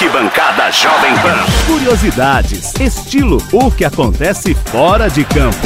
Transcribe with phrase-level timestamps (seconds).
[0.00, 1.44] Arquibancada Jovem Pan.
[1.66, 5.58] Curiosidades, estilo, o que acontece fora de campo.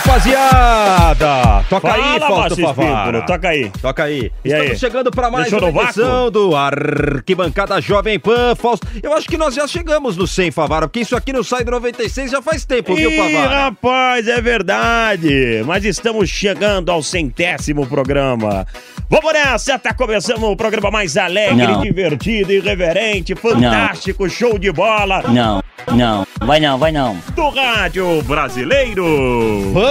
[0.00, 1.64] Rapaziada!
[1.68, 2.90] Toca Fala, aí, Fausto Favara.
[3.18, 3.70] Espímpolo, toca aí.
[3.80, 4.32] Toca aí.
[4.44, 4.78] E Estamos aí?
[4.78, 8.54] chegando para mais Deixou uma edição do Arquibancada Jovem Pan.
[8.56, 11.64] Fausto, eu acho que nós já chegamos no 100, Favara, porque isso aqui não sai
[11.64, 13.64] do 96 já faz tempo, viu, Ih, Favara?
[13.64, 15.62] rapaz, é verdade.
[15.66, 18.66] Mas estamos chegando ao centésimo programa.
[19.08, 21.80] Vamos nessa, tá começando o programa mais alegre, Não.
[21.80, 25.60] divertido, irreverente, fantástico, show de bola Não,
[25.92, 27.16] não, vai não, vai não.
[27.34, 29.04] do rádio brasileiro.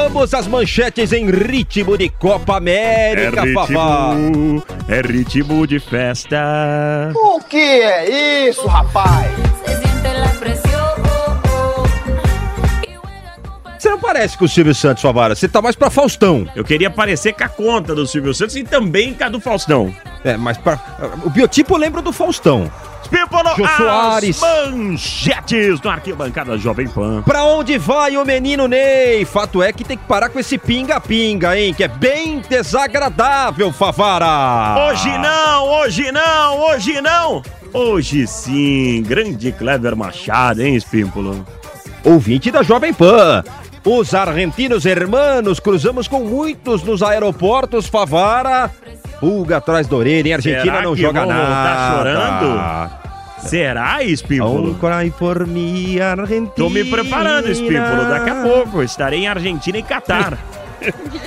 [0.02, 4.16] Vamos às manchetes em ritmo de Copa É América, Favara.
[4.16, 7.12] ritmo, é ritmo de festa.
[7.14, 9.30] O que é isso, rapaz?
[9.66, 10.90] Con pasión.
[13.78, 15.36] Você não parece com o Silvio Santos, Favara.
[15.36, 16.48] Você tá mais pra Faustão.
[16.56, 19.94] Eu queria parecer com a conta do Silvio Santos e também com a do Faustão.
[20.24, 20.80] É, mas pra...
[21.26, 22.72] o biotipo lembra do Faustão.
[23.10, 24.40] Pípolo, Jô Soares.
[24.40, 27.22] manchetes do Arquibancada Jovem Pan.
[27.24, 29.26] Pra onde vai o menino Ney?
[29.26, 31.74] Fato é que tem que parar com esse pinga-pinga, hein?
[31.74, 34.90] Que é bem desagradável, Favara.
[34.90, 37.42] Hoje não, hoje não, hoje não.
[37.74, 41.46] Hoje sim, grande Clever Machado, hein, Espímpolo?
[42.04, 43.44] Ouvinte da Jovem Pan.
[43.86, 48.70] Os argentinos hermanos cruzamos com muitos nos aeroportos, Favara.
[49.20, 50.34] Pulga atrás da orelha, hein?
[50.36, 51.46] Argentina Será não que joga vão nada.
[51.46, 53.10] voltar chorando?
[53.48, 54.74] Será, Espímpolo?
[54.74, 56.52] Don't cry for me, Argentina.
[56.56, 58.06] Tô me preparando, Espímpolo.
[58.10, 60.38] Daqui a pouco estarei em Argentina e Catar.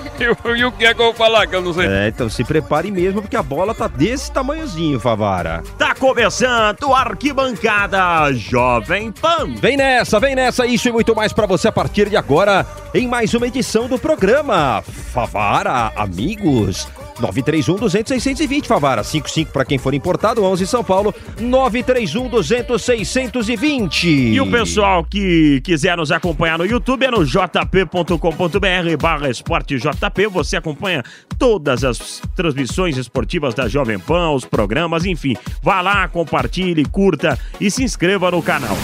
[0.56, 1.86] E o que é que eu vou falar que eu não sei?
[1.86, 5.62] É, então se prepare mesmo, porque a bola tá desse tamanhozinho, Favara.
[5.76, 9.48] Tá começando o Arquibancada Jovem Pan.
[9.60, 13.08] Vem nessa, vem nessa, isso e muito mais pra você a partir de agora em
[13.08, 14.82] mais uma edição do programa
[15.12, 16.88] Favara Amigos.
[17.22, 24.08] 931 200 620 Favara 55 para quem for importado 11 São Paulo 931 200 620
[24.08, 30.26] E o pessoal que quiser nos acompanhar no YouTube é no jp.com.br barra esporte JP.
[30.28, 31.02] Você acompanha
[31.38, 35.36] todas as transmissões esportivas da Jovem Pan, os programas, enfim.
[35.62, 38.76] Vá lá, compartilhe, curta e se inscreva no canal.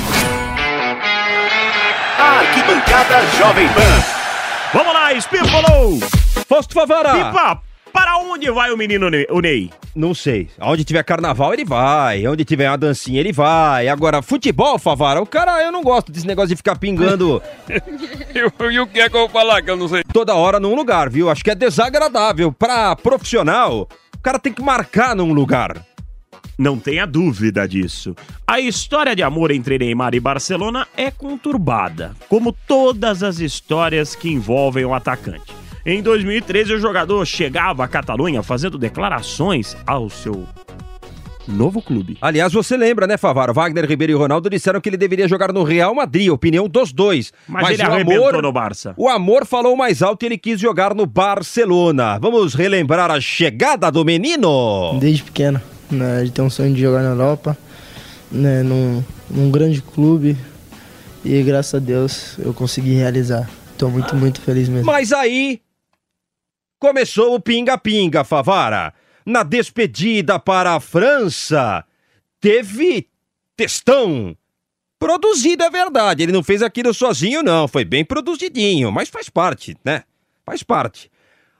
[2.19, 4.19] Arquibancada Jovem Pan.
[4.73, 5.99] Vamos lá, Espímpolo!
[6.49, 7.63] Fausto Favara Pipa,
[7.93, 9.27] para onde vai o menino Ney?
[9.31, 9.71] o Ney?
[9.95, 13.89] Não sei, onde tiver carnaval ele vai, onde tiver uma dancinha ele vai.
[13.89, 18.81] Agora, futebol, Favara, o cara, eu não gosto desse negócio de ficar pingando E, e
[18.81, 20.03] o que é que eu vou falar que eu não sei?
[20.13, 21.29] toda hora num lugar, viu?
[21.31, 22.53] Acho que é desagradável.
[22.53, 25.85] Pra profissional, o cara tem que marcar num lugar.
[26.57, 28.17] Não tenha dúvida disso.
[28.47, 34.29] A história de amor entre Neymar e Barcelona é conturbada, como todas as histórias que
[34.29, 35.55] envolvem o atacante.
[35.89, 40.47] Em 2013, o jogador chegava à Catalunha fazendo declarações ao seu
[41.47, 42.19] novo clube.
[42.21, 43.55] Aliás, você lembra, né, Favara?
[43.55, 47.33] Wagner Ribeiro e Ronaldo disseram que ele deveria jogar no Real Madrid, opinião dos dois.
[47.49, 48.93] Mas, ele arrebentou no Barça.
[48.99, 52.19] O amor falou mais alto e ele quis jogar no Barcelona.
[52.19, 54.99] Vamos relembrar a chegada do menino?
[55.01, 55.59] Desde pequeno,
[55.91, 57.57] né, de ter um sonho de jogar na Europa,
[58.31, 60.37] né, num, num grande clube
[61.25, 63.49] e graças a Deus eu consegui realizar.
[63.79, 64.85] Tô muito, muito feliz mesmo.
[64.85, 65.63] Mas aí
[66.79, 68.93] começou o pinga-pinga, Favara.
[69.25, 71.85] Na despedida para a França,
[72.41, 73.09] teve
[73.57, 74.37] textão.
[74.99, 77.69] Produzido é verdade, ele não fez aquilo sozinho, não.
[77.69, 80.03] Foi bem produzidinho, mas faz parte, né?
[80.45, 81.11] Faz parte.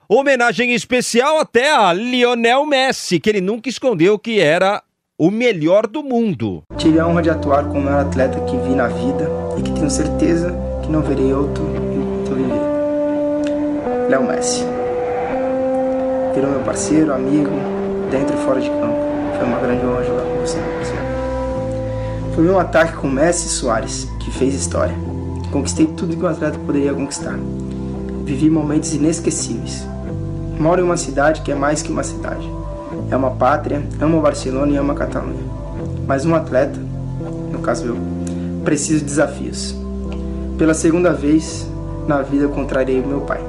[0.07, 4.81] Homenagem especial até a Lionel Messi, que ele nunca escondeu que era
[5.17, 6.63] o melhor do mundo.
[6.77, 9.71] Tive a honra de atuar com o maior atleta que vi na vida e que
[9.71, 10.51] tenho certeza
[10.81, 14.09] que não verei outro eu viver.
[14.09, 14.78] Léo Messi.
[16.39, 17.49] Virou meu parceiro, amigo,
[18.09, 18.95] dentro e fora de campo.
[19.37, 21.01] Foi uma grande honra jogar com você, meu parceiro.
[22.33, 24.95] Foi meu ataque com Messi e Soares que fez história.
[25.51, 27.37] Conquistei tudo que um atleta poderia conquistar.
[28.23, 29.85] Vivi momentos inesquecíveis.
[30.57, 32.49] Moro em uma cidade que é mais que uma cidade.
[33.11, 35.43] É uma pátria, amo Barcelona e amo a Catalunha.
[36.07, 36.79] Mas um atleta,
[37.51, 37.97] no caso eu,
[38.63, 39.75] preciso de desafios.
[40.57, 41.67] Pela segunda vez
[42.07, 43.41] na vida o meu pai.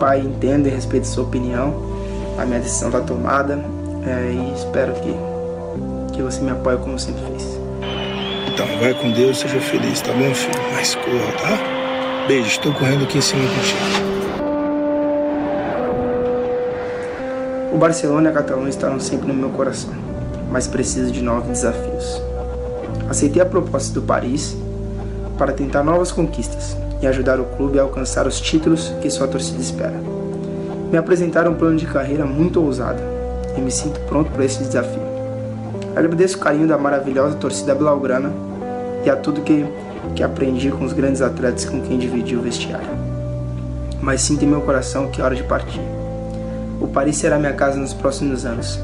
[0.00, 1.89] Pai, entendo e respeito sua opinião.
[2.40, 3.62] A minha decisão está tomada
[4.06, 5.14] é, e espero que,
[6.14, 7.60] que você me apoie como sempre fez.
[8.50, 10.58] Então, vai com Deus, seja feliz, tá bom, filho?
[10.74, 12.26] Mas corra, tá?
[12.26, 14.10] Beijo, estou correndo aqui em cima contigo.
[17.74, 19.92] O Barcelona e a Catalunha estarão sempre no meu coração,
[20.50, 22.22] mas preciso de novos desafios.
[23.10, 24.56] Aceitei a proposta do Paris
[25.36, 29.60] para tentar novas conquistas e ajudar o clube a alcançar os títulos que sua torcida
[29.60, 30.19] espera.
[30.90, 33.00] Me apresentaram um plano de carreira muito ousado
[33.56, 35.02] e me sinto pronto para esse desafio.
[35.94, 38.32] Agradeço o carinho da maravilhosa torcida blaugrana
[39.04, 39.64] e a tudo que,
[40.16, 42.88] que aprendi com os grandes atletas com quem dividi o vestiário.
[44.02, 45.80] Mas sinto em meu coração que é hora de partir.
[46.80, 48.80] O Paris será minha casa nos próximos anos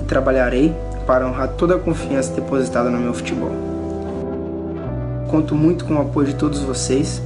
[0.00, 0.72] e trabalharei
[1.08, 3.50] para honrar toda a confiança depositada no meu futebol.
[5.28, 7.20] Conto muito com o apoio de todos vocês,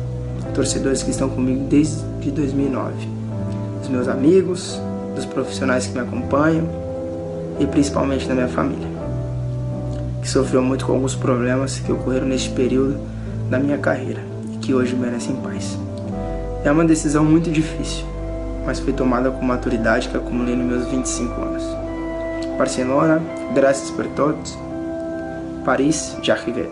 [0.55, 3.16] torcedores que estão comigo desde 2009,
[3.87, 4.81] dos meus amigos,
[5.15, 6.69] dos profissionais que me acompanham
[7.59, 8.89] e principalmente da minha família,
[10.21, 12.99] que sofreu muito com alguns problemas que ocorreram neste período
[13.49, 14.21] da minha carreira
[14.53, 15.79] e que hoje merecem paz.
[16.65, 18.05] É uma decisão muito difícil,
[18.65, 21.63] mas foi tomada com maturidade que acumulei nos meus 25 anos.
[22.59, 23.23] Barcelona,
[23.55, 24.59] graças por todos.
[25.65, 26.69] Paris, j'arrive.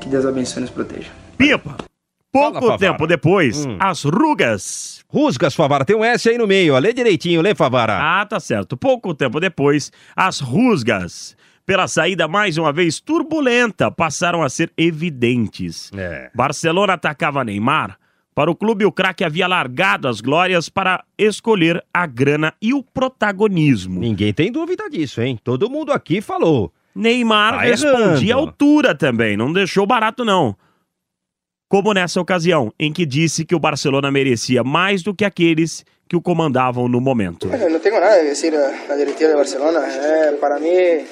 [0.00, 1.10] Que Deus abençoe e nos proteja.
[1.38, 1.89] Pipa!
[2.32, 3.76] Pouco Fala, tempo depois, Hum.
[3.80, 5.04] as rugas.
[5.08, 6.78] Rusgas, Favara, tem um S aí no meio, ó.
[6.78, 7.98] Lê direitinho, lê, Favara.
[8.00, 8.76] Ah, tá certo.
[8.76, 11.36] Pouco tempo depois, as rusgas,
[11.66, 15.90] pela saída mais uma vez turbulenta, passaram a ser evidentes.
[15.96, 16.30] É.
[16.34, 17.98] Barcelona atacava Neymar.
[18.32, 22.82] Para o clube, o craque havia largado as glórias para escolher a grana e o
[22.82, 23.98] protagonismo.
[24.00, 25.38] Ninguém tem dúvida disso, hein?
[25.42, 26.72] Todo mundo aqui falou.
[26.94, 30.56] Neymar Tá respondia à altura também, não deixou barato não.
[31.70, 36.16] Como nessa ocasião, em que disse que o Barcelona merecia mais do que aqueles que
[36.16, 37.46] o comandavam no momento.
[37.46, 39.80] No tengo nada a la directiva de Barcelona.
[39.86, 41.06] Eh, para mí,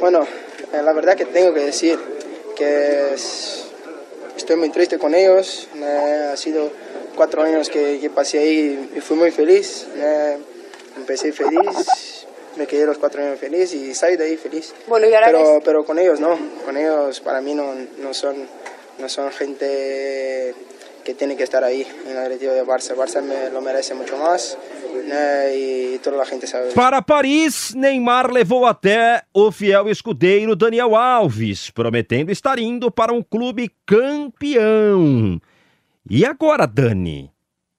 [0.00, 0.20] bueno,
[0.74, 1.98] eh, la verdad que tengo que decir
[2.54, 3.64] que es-
[4.36, 5.68] estoy muy triste con ellos.
[5.74, 6.70] Eh, ha sido
[7.16, 9.86] cuatro años que, que pasé ahí y fui muy feliz.
[9.96, 10.36] Eh,
[10.98, 12.26] empecé feliz,
[12.58, 14.74] me quedé los cuatro años feliz y salí de ahí feliz.
[14.86, 17.72] Bueno, y ahora pero, eres- pero con ellos no, con ellos para mí no,
[18.02, 18.36] no son,
[18.98, 20.54] no son gente
[21.04, 22.94] que tiene que estar ahí en la directiva de Barça.
[22.96, 24.56] Barça me lo merece mucho más
[25.10, 26.72] eh, y toda la gente sabe.
[26.72, 33.22] Para Paris, Neymar levou até o fiel escudeiro Daniel Alves, prometendo estar indo para um
[33.22, 35.40] clube campeão.
[36.08, 37.30] E agora, Dani?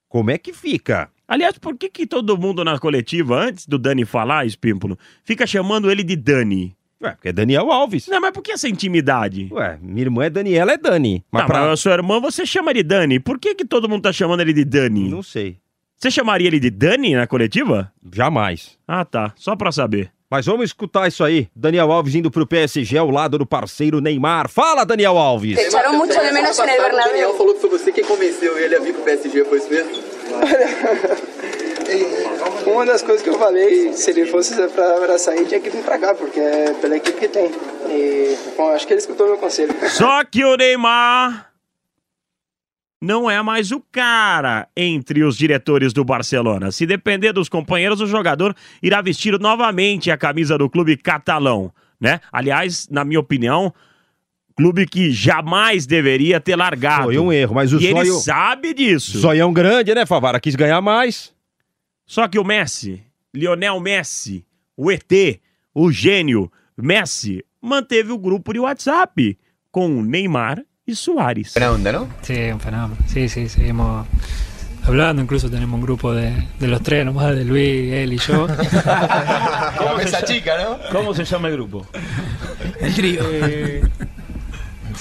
[0.07, 1.09] Como é que fica?
[1.27, 5.89] Aliás, por que, que todo mundo na coletiva, antes do Dani falar, Espímpolo, fica chamando
[5.89, 6.75] ele de Dani?
[7.01, 8.07] Ué, porque é Daniel Alves.
[8.07, 9.49] Não, mas por que essa intimidade?
[9.51, 11.23] Ué, minha irmã é Daniela, é Dani.
[11.31, 11.61] Mas Tá, pra...
[11.61, 13.19] mas a sua irmã você chama de Dani.
[13.19, 15.09] Por que, que todo mundo tá chamando ele de Dani?
[15.09, 15.57] Não sei.
[15.97, 17.91] Você chamaria ele de Dani na coletiva?
[18.13, 18.77] Jamais.
[18.87, 19.33] Ah, tá.
[19.35, 20.11] Só pra saber.
[20.29, 21.47] Mas vamos escutar isso aí.
[21.55, 24.49] Daniel Alves indo pro PSG ao lado do parceiro Neymar.
[24.49, 25.55] Fala, Daniel Alves.
[25.57, 27.33] Te echaron mucho de menos en el Bernabéu.
[27.37, 29.91] falou que foi você que convenceu ele a vir pro PSG, foi isso mesmo?
[32.65, 35.99] Uma das coisas que eu falei, se ele fosse para sair, tinha que vir para
[35.99, 37.51] cá, porque é pela equipe que tem.
[37.89, 39.73] E, bom, acho que ele escutou meu conselho.
[39.89, 41.51] Só que o Neymar
[43.01, 46.71] não é mais o cara entre os diretores do Barcelona.
[46.71, 51.71] Se depender dos companheiros, o jogador irá vestir novamente a camisa do clube catalão,
[52.01, 52.19] né?
[52.31, 53.71] Aliás, na minha opinião,
[54.55, 57.03] clube que jamais deveria ter largado.
[57.03, 58.19] Foi um erro, mas o e ele sonho...
[58.19, 59.19] sabe disso.
[59.19, 60.39] Sonhão grande, né, Favara?
[60.39, 61.34] Quis ganhar mais.
[62.05, 63.03] Só que o Messi,
[63.33, 64.45] Lionel Messi,
[64.77, 65.11] o ET,
[65.73, 69.37] o gênio Messi, manteve o grupo de WhatsApp
[69.71, 71.55] com Neymar e Soares.
[71.57, 72.07] onda, não?
[72.21, 72.97] Sí, un fenómeno.
[73.07, 74.05] Sí, sí, seguimos
[74.83, 78.47] hablando, incluso tenemos un grupo de, de los tres nomás, de Luis, él y yo.
[79.77, 80.77] Como esa chica, ¿no?
[80.91, 81.87] ¿Cómo se llama el grupo?
[82.79, 83.23] El trío.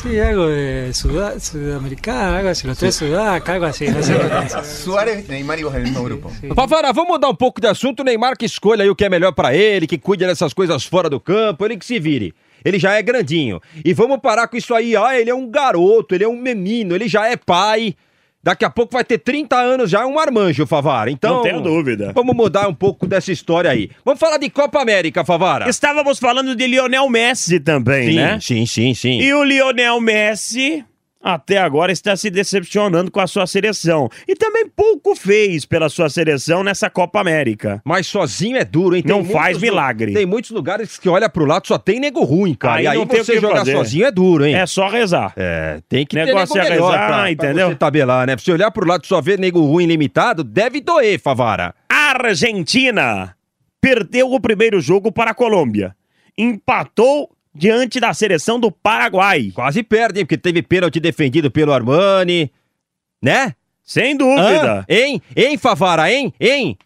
[0.02, 4.14] Sí, algo de Sudá- sudamericano, algo así, los tres sudacas, algo así, no sé.
[4.64, 6.30] Suárez, Neymar e vos no mesmo grupo.
[6.54, 8.00] Favara, vamos mudar um pouco de assunto.
[8.00, 10.84] O Neymar que escolha aí o que é melhor pra ele, que cuide dessas coisas
[10.84, 12.34] fora do campo, ele que se vire.
[12.64, 13.60] Ele já é grandinho.
[13.84, 14.96] E vamos parar com isso aí.
[14.96, 17.94] Ah, ele é um garoto, ele é um menino, ele já é pai.
[18.44, 21.10] Daqui a pouco vai ter 30 anos já, é um marmanjo, Favara.
[21.10, 21.36] Então.
[21.36, 22.12] Não tenho dúvida.
[22.14, 23.88] Vamos mudar um pouco dessa história aí.
[24.04, 25.66] Vamos falar de Copa América, Favara.
[25.66, 28.38] Estávamos falando de Lionel Messi também, Sim, né?
[28.42, 29.18] sim, sim, sim.
[29.18, 30.84] E o Lionel Messi
[31.24, 34.10] até agora está se decepcionando com a sua seleção.
[34.28, 37.80] E também pouco fez pela sua seleção nessa Copa América.
[37.82, 39.02] Mas sozinho é duro, hein?
[39.06, 40.12] Não muitos faz milagre.
[40.12, 42.76] Tem muitos lugares que olha pro lado só tem nego ruim, cara.
[42.76, 43.72] Aí e aí não tem você jogar fazer.
[43.72, 44.54] sozinho é duro, hein?
[44.54, 45.32] É só rezar.
[45.34, 47.54] É, tem que Negócio ter é nego melhor rezar, pra, entendeu?
[47.54, 48.36] Pra você tabelar, né?
[48.36, 51.74] Pra você olhar pro lado e só ver nego ruim limitado, deve doer, Favara.
[51.88, 53.34] Argentina
[53.80, 55.96] perdeu o primeiro jogo para a Colômbia.
[56.36, 59.50] Empatou diante da seleção do Paraguai.
[59.54, 60.26] Quase perde, hein?
[60.26, 62.50] Porque teve pênalti defendido pelo Armani,
[63.22, 63.54] né?
[63.82, 64.80] Sem dúvida.
[64.80, 64.84] Hã?
[64.88, 65.22] Hein?
[65.36, 66.32] Hein, Favara, hein?
[66.40, 66.78] Hein?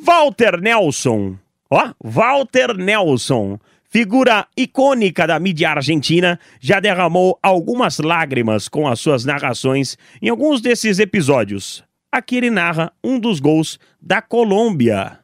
[0.00, 1.36] Walter Nelson.
[1.70, 3.58] Ó, Walter Nelson.
[3.90, 10.62] Figura icônica da mídia argentina, já derramou algumas lágrimas com as suas narrações em alguns
[10.62, 11.84] desses episódios.
[12.10, 15.18] Aqui ele narra um dos gols da Colômbia.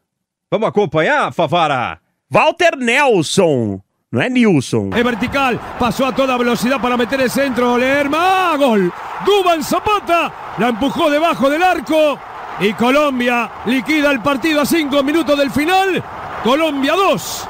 [0.50, 1.98] Vamos acompanhar, Favara?
[2.30, 3.80] Walter Nelson.
[4.10, 4.94] No es Nilson.
[4.94, 7.76] Es vertical, pasó a toda velocidad para meter el centro.
[7.76, 8.90] Lerma, ¡Ah, gol.
[9.26, 12.18] Duban Zapata la empujó debajo del arco
[12.58, 16.02] y Colombia liquida el partido a cinco minutos del final.
[16.42, 17.48] Colombia 2,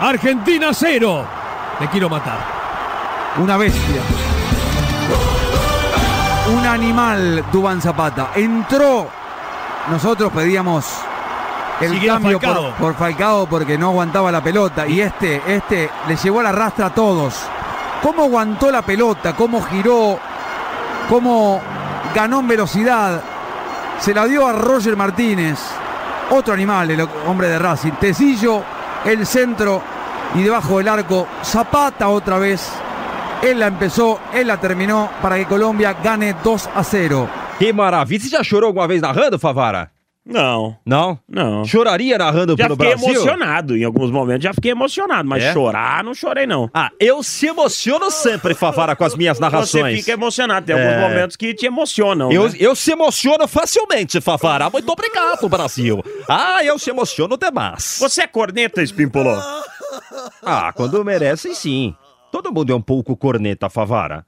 [0.00, 1.24] Argentina 0.
[1.78, 2.38] Te quiero matar.
[3.38, 4.02] Una bestia.
[6.54, 8.32] Un animal, Dubán Zapata.
[8.34, 9.08] Entró.
[9.90, 10.84] Nosotros pedíamos
[11.80, 12.74] el cambio por- Falcao.
[12.78, 14.86] Por, Falcao porque no aguantaba la pelota.
[14.86, 17.34] Y este, este le llevó a la rastra a todos.
[18.02, 19.34] ¿Cómo aguantó la pelota?
[19.34, 20.18] ¿Cómo giró?
[21.08, 21.60] ¿Cómo
[22.14, 23.20] ganó en velocidad?
[23.98, 25.58] Se la dio a Roger Martínez.
[26.30, 27.92] Otro animal, el hombre de Racing.
[27.92, 28.62] Tecillo,
[29.04, 29.82] el centro
[30.34, 31.26] y debajo del arco.
[31.42, 32.70] Zapata otra vez.
[33.42, 37.28] Él la empezó, él la terminó para que Colombia gane 2 a 0.
[37.58, 38.20] Que maravilha.
[38.20, 39.90] Você já chorou alguma vez narrando, Favara?
[40.26, 40.74] Não.
[40.86, 41.18] Não?
[41.28, 41.64] Não.
[41.66, 43.10] Choraria narrando Já pelo fiquei Brasil?
[43.14, 44.42] emocionado em alguns momentos.
[44.42, 45.52] Já fiquei emocionado, mas É?
[45.52, 46.70] chorar, não chorei, não.
[46.72, 49.96] Ah, eu se emociono sempre, Favara, com as minhas narrações.
[49.96, 50.64] Você fica emocionado.
[50.66, 51.00] Tem alguns É.
[51.08, 52.32] momentos que te emocionam.
[52.32, 52.56] Eu, né?
[52.58, 54.70] eu se emociono facilmente, Favara.
[54.70, 56.02] Muito obrigado, Brasil.
[56.26, 57.98] Ah, eu se emociono demais.
[58.00, 59.36] Você é corneta, Espimpolô?
[60.42, 61.94] Ah, quando merecem, sim.
[62.32, 64.24] Todo mundo é um pouco corneta, Favara.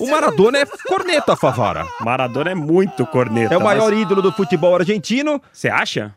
[0.00, 1.86] O Maradona é corneta, Favara.
[2.00, 3.54] Maradona é muito corneta.
[3.54, 5.40] É o maior mas- ídolo do futebol argentino.
[5.52, 6.14] Você acha?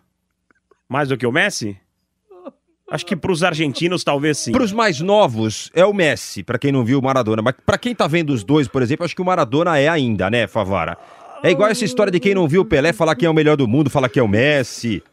[0.90, 1.78] Mais do que o Messi?
[2.90, 4.52] Acho que pros argentinos talvez sim.
[4.54, 7.42] Para os mais novos, é o Messi, pra quem não viu o Maradona.
[7.42, 10.30] Mas pra quem tá vendo os dois, por exemplo, acho que o Maradona é ainda,
[10.30, 10.98] né, Favara?
[11.44, 13.58] É igual essa história de quem não viu o Pelé falar quem é o melhor
[13.58, 15.04] do mundo, falar que é o Messi.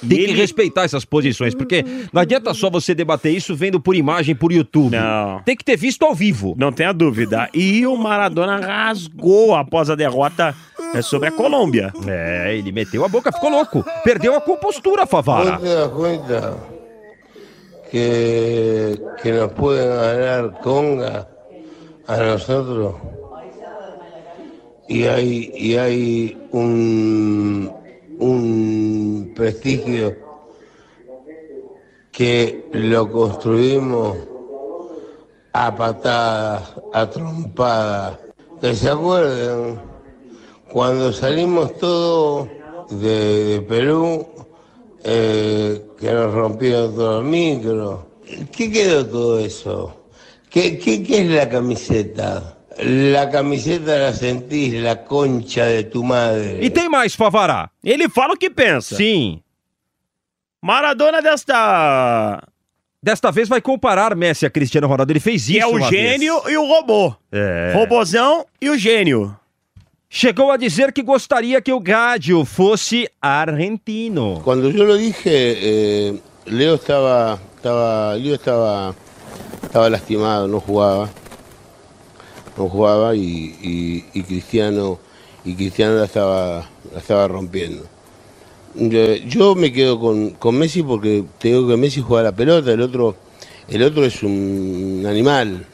[0.00, 3.96] Tem que ele- respeitar essas posições, porque não adianta só você debater isso vendo por
[3.96, 4.94] imagem por YouTube.
[4.96, 5.42] Não.
[5.44, 6.54] Tem que ter visto ao vivo.
[6.56, 7.48] Não tenha dúvida.
[7.52, 10.54] E o Maradona rasgou após a derrota
[10.94, 11.92] é, sobre a Colômbia.
[12.06, 13.84] É, ele meteu a boca, ficou louco.
[14.04, 15.58] Perdeu a compostura, Favara.
[15.58, 16.54] ¿Vos te das cuenta
[17.90, 21.28] que, que nos pueden ganar Conga
[22.06, 22.94] a nosotros?
[24.90, 27.70] Y hay, y hay un,
[28.18, 30.16] un prestigio
[32.12, 34.16] que lo construimos
[35.52, 38.18] a patadas, a trompadas.
[38.60, 39.80] Que se acuerden,
[40.72, 42.48] cuando salimos todos
[42.90, 44.26] de, Perú,
[45.04, 48.06] eh, que nos rompieron todo el micro.
[48.50, 49.94] ¿Qué quedó todo eso?
[50.50, 52.57] ¿Qué, qué, qué es la camiseta?
[52.80, 56.58] La camiseta la sentís, la concha de tu madre.
[56.60, 57.70] E tem mais, Favara.
[57.82, 58.94] Ele fala o que pensa.
[58.96, 59.40] Sim.
[60.62, 62.42] Maradona desta.
[63.02, 65.12] Desta vez vai comparar Messi a Cristiano Ronaldo.
[65.12, 65.52] Ele fez isso.
[65.52, 66.54] Que é o uma gênio vez.
[66.54, 67.14] e o robô.
[67.32, 67.72] É.
[67.74, 69.36] Robozão e o gênio.
[70.10, 74.40] Chegou a dizer que gostaria que o Gádio fosse argentino.
[74.42, 76.14] Cuando yo lo dije, eh,
[76.46, 78.94] Leo estaba, estaba, Leo estaba,
[79.62, 81.10] estaba lastimado, no jugaba,
[82.58, 84.98] no jugaba y, y- y Cristiano,
[85.44, 87.84] y Cristiano la estaba, la estaba rompiendo.
[88.74, 92.72] Yo, yo me quedo con, con Messi porque te digo que Messi juega la pelota,
[92.72, 93.16] el otro,
[93.68, 95.64] el otro es un animal,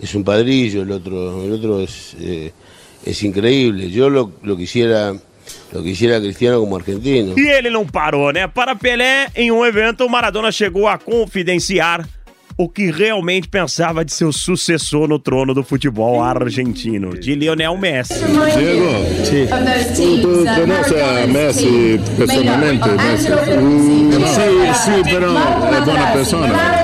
[0.00, 2.52] es un padrillo, el otro, el otro es, eh,
[3.04, 3.90] es increíble.
[3.90, 5.14] Yo lo, lo quisiera,
[5.72, 7.34] lo quisiera Cristiano como argentino.
[7.36, 8.48] E ele não parou, né?
[8.48, 12.06] Para Pelé, em um evento, Maradona chegou a confidenciar
[12.56, 18.14] o que realmente pensava de seu sucessor no trono do futebol argentino, de Lionel Messi.
[18.14, 19.46] Diego, sí.
[19.96, 22.88] ¿Tú, tú conoces a Messi personalmente?
[22.90, 23.28] Messi?
[24.22, 26.82] Sí, sí, pero es buena persona.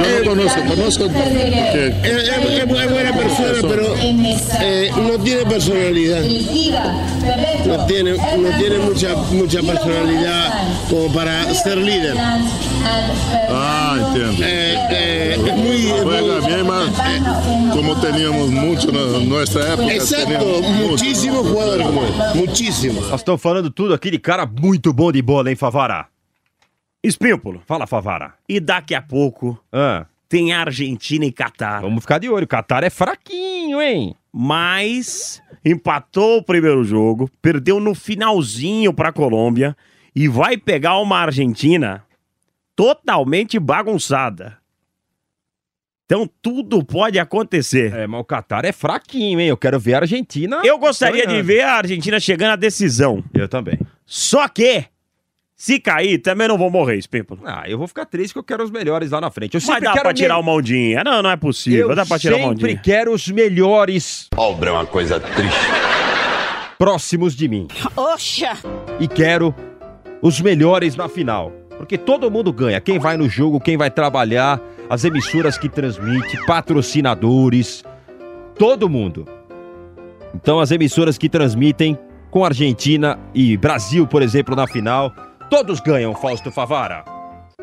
[0.00, 2.28] Yo no conozco, conozco que Es, es-
[2.60, 6.22] es buena persona, pero eh, no tiene personalidad.
[7.66, 10.52] No tiene, no tiene mucha, mucha personalidad
[10.88, 12.16] como para ser líder.
[13.48, 14.44] Ah, entiendo.
[14.44, 16.90] Eh, eh, es muy, Juega bien más,
[17.74, 19.92] como teníamos mucho en nuestra época.
[19.92, 20.88] Mucho.
[20.88, 23.10] muchísimos jugadores como él, muchísimos.
[23.10, 26.08] Nós estamos falando tudo aqui de cara muito bom de bola, hein, Favara?
[27.02, 27.62] Espímpolo.
[27.66, 28.34] Fala, Favara.
[28.48, 31.80] E daqui a pouco Ah, tem Argentina e Catar.
[31.82, 32.44] vamos ficar de olho.
[32.44, 34.14] O Catar é fraquinho, hein?
[34.32, 39.76] Mas empatou o primeiro jogo, perdeu no finalzinho para a Colômbia
[40.14, 42.04] e vai pegar uma Argentina
[42.76, 44.56] totalmente bagunçada.
[46.06, 47.92] Então tudo pode acontecer.
[47.92, 49.48] É, mas o Catar é fraquinho, hein?
[49.48, 50.62] Eu quero ver a Argentina.
[50.64, 51.44] Eu gostaria de ganhando.
[51.46, 53.24] ver a Argentina chegando à decisão.
[53.34, 53.78] Eu também.
[54.06, 54.84] Só que,
[55.62, 57.42] se cair, também não vou morrer, Espímpolo.
[57.44, 59.56] Ah, eu vou ficar triste que eu quero os melhores lá na frente.
[59.56, 61.04] Eu Mas sempre dá quero pra tirar me- o mão dinha.
[61.04, 61.90] Não, não é possível.
[61.90, 62.80] Eu dá pra tirar o mão sempre dinha.
[62.82, 65.58] quero os melhores Pobre é uma coisa triste.
[66.78, 67.68] próximos de mim.
[67.94, 68.56] Oxa!
[68.98, 69.54] E quero
[70.22, 71.52] os melhores na final.
[71.76, 72.80] Porque todo mundo ganha.
[72.80, 77.84] Quem vai no jogo, quem vai trabalhar, as emissoras que transmitem, patrocinadores,
[78.58, 79.26] todo mundo.
[80.34, 81.98] Então as emissoras que transmitem
[82.30, 85.12] com Argentina e Brasil, por exemplo, na final,
[85.50, 87.04] todos ganham, Fausto Favara.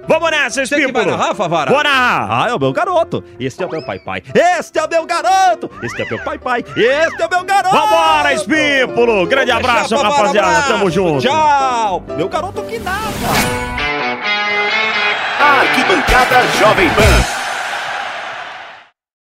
[0.10, 1.18] Vamos nessa, Você que vai Espípulo!
[1.18, 1.70] narrar, Favara?
[1.72, 2.46] Bora narrar!
[2.46, 3.24] Ah, é o meu garoto.
[3.40, 4.24] Este é o meu pai pai.
[4.34, 5.70] Este é o meu garoto.
[5.84, 6.64] Este é o meu pai pai.
[6.78, 7.76] Este é o meu garoto.
[7.76, 9.26] Vambora, Espípulo!
[9.28, 10.48] Grande Vamos abraço, deixar, Favara, rapaziada.
[10.50, 10.68] abraço.
[10.72, 11.22] Tamo junto.
[11.28, 12.04] Tchau.
[12.16, 12.98] Meu garoto que nada.
[15.40, 17.37] Arquibancada Jovem Pan.